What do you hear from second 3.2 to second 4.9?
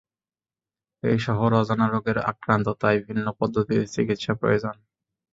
পদ্ধতিতে চিকিৎসা প্রয়োজন।